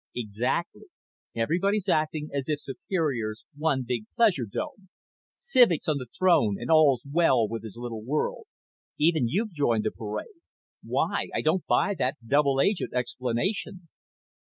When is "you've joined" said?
9.27-9.83